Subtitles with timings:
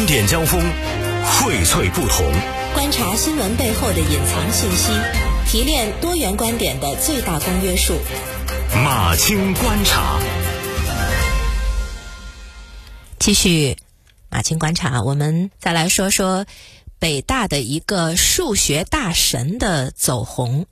[0.00, 0.58] 观点交锋，
[1.26, 2.24] 荟萃不同。
[2.72, 4.90] 观察新闻背后的隐藏信息，
[5.46, 7.98] 提炼多元观点的最大公约数。
[8.82, 10.18] 马青观察，
[13.18, 13.76] 继续
[14.30, 16.46] 马青观察，我们再来说说
[16.98, 20.64] 北大的一个数学大神的走红。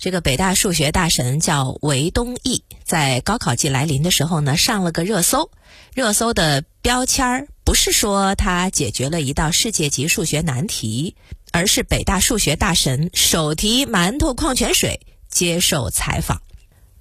[0.00, 5.48] 这个北大数学大神叫韦东奕，在高考季来临的时候呢，上了个热搜。
[5.94, 11.16] 热搜的标签儿不是说他解决了一道世界级数学难题，
[11.50, 15.00] 而是北大数学大神手提馒头矿泉水
[15.30, 16.42] 接受采访。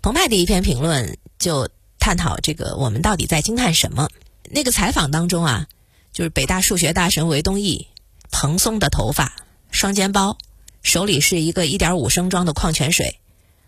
[0.01, 4.09] 澎湃的一篇评论就探讨这个我们到底在惊叹什么？
[4.49, 5.67] 那个采访当中啊，
[6.11, 7.87] 就是北大数学大神韦东奕，
[8.31, 9.33] 蓬松的头发，
[9.69, 10.37] 双肩包。
[10.81, 13.19] 手里是一个一点五升装的矿泉水，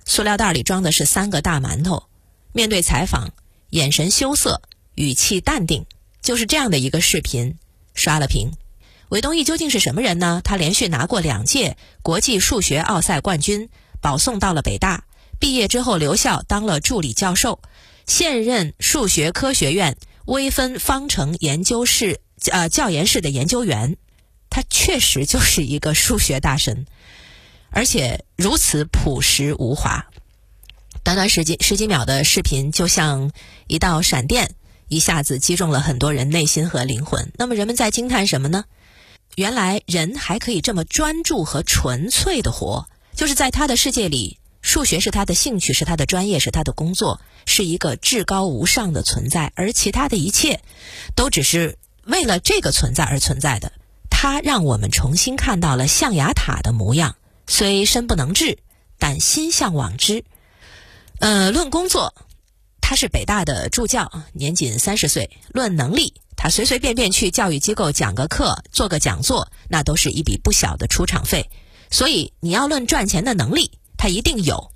[0.06, 2.04] 塑料袋里装的是三个大馒头。
[2.52, 3.32] 面对采访，
[3.70, 4.62] 眼神羞涩，
[4.96, 5.86] 语气淡定，
[6.26, 7.60] 就是这样的一个视频
[7.94, 8.52] 刷了屏。
[9.10, 10.42] 韦东奕究竟是什么人呢？
[10.44, 13.70] 他连续拿过两届国际数学奥赛冠军，
[14.02, 15.06] 保送到了北大。
[15.40, 17.62] 毕业之后留校当了助理教授，
[18.08, 22.20] 现任数学科学院微分方程研究室
[22.52, 23.96] 呃教研室的研究员。
[24.50, 26.88] 他确实就是一个数学大神。
[27.70, 30.08] 而且如此朴实无华，
[31.04, 33.32] 短短十几十几秒的视频，就像
[33.68, 34.56] 一道闪电，
[34.88, 37.32] 一下子击中了很多人内心和灵魂。
[37.38, 38.66] 那么人们在惊叹什么呢？
[39.36, 50.62] 原来人还可以这么专注和纯粹的活，就是在他的世界里，数学是他的兴趣，是他的专业，是他的工作，是一个至高无上的存在，而其他的一切，
[51.16, 53.74] 都只是为了这个存在而存在的。
[54.10, 57.16] 他让我们重新看到了象牙塔的模样。
[57.48, 58.58] 虽身不能至，
[58.98, 60.24] 但心向往之。
[61.20, 62.16] 呃，论工作，
[62.88, 65.28] 他是北大的助教，年仅三十岁。
[65.52, 71.50] 论能力，他随随便便去教育机构讲个课、做个讲座，那都是一笔不小的出场费。
[71.90, 74.70] 所以你要论赚钱的能力，他一定有。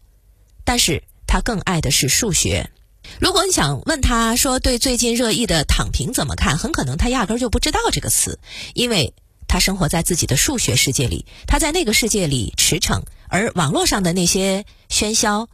[0.63, 2.71] 但是他更爱的是数学。
[3.19, 8.39] 如果你想问他说对最近热议的躺平怎么看，很可能他压根儿就不知道这个词，
[8.73, 9.13] 因为。
[9.51, 15.49] 他生活在自己的数学世界里，他在那个世界里驰骋，而网络上的那些喧嚣、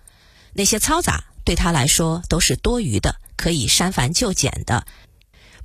[0.52, 4.86] 那些嘈杂，对他来说都是多余的，可以删繁就简的。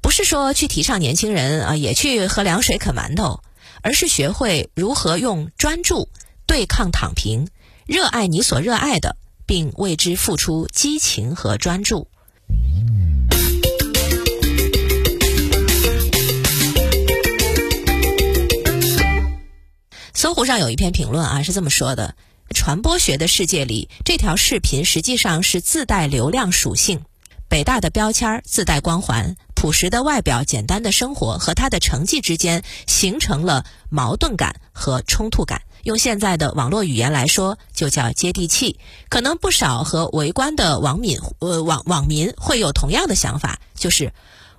[0.02, 3.42] 不是说去提倡年轻人啊也去喝凉水啃馒头，
[3.82, 6.08] 而是学会如何用专注
[6.46, 7.48] 对抗躺平，
[7.86, 12.08] 热爱你所热爱的，并为之付出激情和专注。
[20.12, 22.14] 搜狐上有一篇评论啊，是这么说的：
[22.54, 27.02] 传播学的世界里，这条视频实际上是自带流量属性。
[27.48, 35.62] 北大的标签自带光环，朴实的外表、简单的生活和他的成绩之间形成了矛盾感和冲突感。
[35.84, 38.78] 用现在的网络语言来说，就叫接地气。
[39.08, 44.12] 可能不少和围观的网民呃网网民会有同样的想法，就是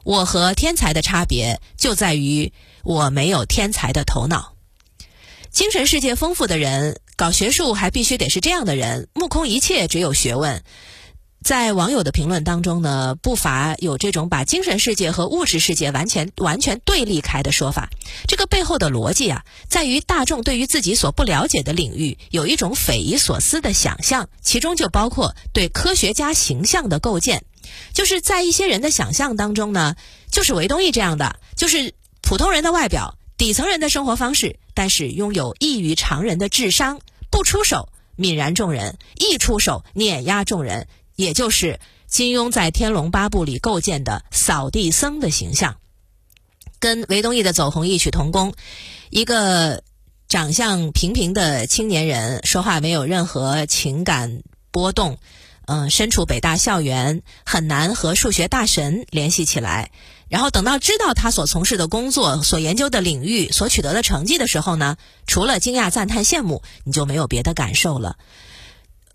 [0.03, 2.51] 我和天才的差别就在于
[2.83, 4.53] 我没有天才的头脑。
[5.51, 10.63] 精神世界丰富的人，搞学术还必须得是这样的人，目空一切，只有学问。
[11.43, 17.91] 在网友的评论当中呢，不乏有这种把精神世界和物质世界完全完全对立开的说法。
[18.27, 27.45] 这个背后的逻辑啊，在于大众对于自己所不了解的领域有一种匪夷所思的想象，其中就包括对科学家形象的构建。
[27.93, 29.95] 就是在一些人的想象当中呢，
[30.31, 31.93] 就是韦东奕这样的，就是
[32.23, 33.15] 普通人的外表。
[33.37, 36.99] 底层人的生活方式，但是拥有异于常人的智商，
[37.31, 45.77] 不出手泯然众人，一出手碾压众人，也就是金庸在《天龙八部》里构建的扫地僧的形象，
[46.79, 48.53] 跟韦东奕的走红异曲同工。
[49.09, 49.81] 一个
[50.27, 55.17] 长相平平的青年人，说话没有任何情感波动，
[55.65, 59.91] 嗯，身处北大校园，很难和数学大神联系起来。
[60.27, 64.95] 然后等到知道他所从事的工作、所研究的领域、所取得的成绩的时候呢，
[65.27, 68.17] 除了惊讶、赞叹、羡慕，你就没有别的感受了。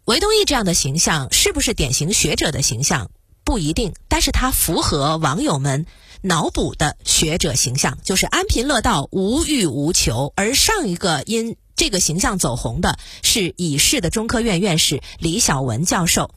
[0.04, 3.10] 韦东奕这样的形象是不是典型学者的形象
[3.44, 5.87] 不一定，但是他符合网友们
[6.20, 10.32] 脑补的学者形象，就是安贫乐道、无欲无求。
[10.37, 16.31] 而上一个因这个形象走红的是已逝的中科院院士李小文教授。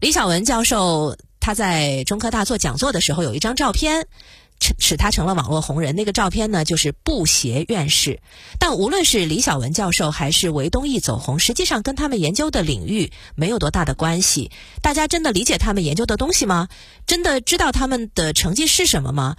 [0.00, 1.16] 李小文教授。
[1.40, 4.06] 他在中科大做讲座的时候，有一张照片，
[4.78, 5.96] 使他成了网络红人。
[5.96, 8.20] 那个照片呢，就是布鞋院士。
[8.58, 14.50] 但无论是李小文教授还是韦东奕走红，实际上跟他们研究的领域没有多大的关系。
[14.82, 16.68] 大家真的理解他们研究的东西吗？
[17.06, 19.36] 真的知道他们的成绩是什么吗？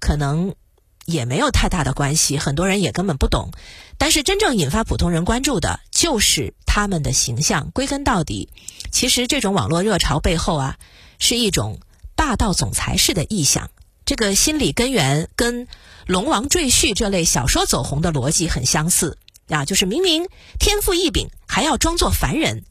[0.00, 0.56] 可能
[1.04, 3.50] 也没有太大的关系，很多人也根本不懂。
[3.98, 7.70] 但是真正引发普通人关注的，就是他们的形象。
[7.72, 8.48] 归根到底，
[8.90, 10.76] 其实这种网络热潮背后啊，
[11.18, 11.80] 是一种
[12.16, 13.70] 霸道总裁式的臆想。
[14.04, 15.66] 这个心理根源跟
[16.06, 19.16] 《龙王赘婿》这类小说走红的逻辑很相似
[19.48, 20.26] 啊，就是明明
[20.58, 22.64] 天赋异禀，还要装作凡人。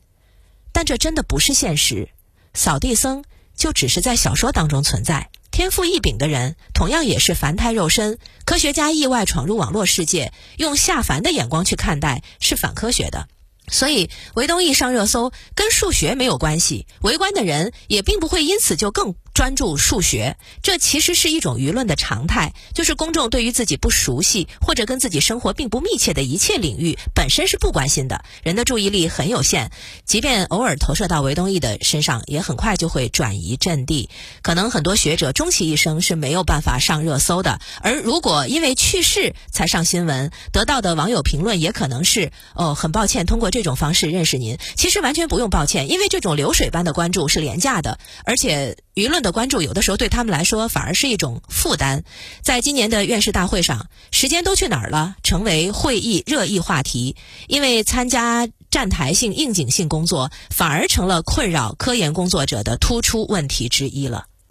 [0.73, 2.09] 但这真的不是现实。
[2.53, 3.23] 扫地僧
[3.55, 5.29] 就只是在小说当中存在。
[5.51, 8.17] 天赋异禀的人，同样也是凡胎肉身。
[8.45, 13.27] 科学家意外闯入网络世界，用下凡的眼光去看待，是反科学的。
[13.67, 20.35] 所以，韦东奕上热搜跟数学没有关系，围观的人也并不会因此就更专注数学。
[20.61, 28.25] 这其实是一种舆论的常态，就是公众对于自己不熟悉或者跟自己生活并不密切的一切领域本身是不关心的。
[28.43, 29.71] 人的注意力很有限，
[30.05, 34.09] 即便偶尔投射到韦东奕的身上，也很快就会转移阵地。
[34.41, 43.50] 可能很多学者终其一生是没有办法上热搜的，而如果因为去世才上新闻，得到的网友评论也可能是：哦，很抱歉，通过。
[43.51, 52.03] 这种方式认识您，其实完全不用抱歉，因为这种流水般的关注是廉价的，而且舆论的关注有的时候对他们来说反而是一种负担。
[52.41, 55.15] 在今年的院士大会上，时间都去哪儿了？
[55.23, 57.15] 成为会议热议话题，
[57.47, 64.25] 因为参加站台性、应景性工作反而成了困扰科研工作者的突出问题之一了。